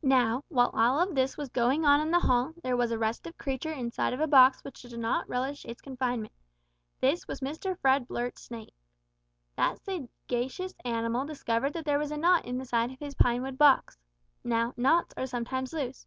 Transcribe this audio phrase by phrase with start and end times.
[0.00, 3.70] Now, while all this was going on in the hall, there was a restive creature
[3.70, 6.32] inside of a box which did not relish its confinement.
[7.02, 8.72] This was Mr Fred Blurt's snake.
[9.56, 13.42] That sagacious animal discovered that there was a knot in the side of his pine
[13.42, 13.98] wood box.
[14.42, 16.06] Now, knots are sometimes loose.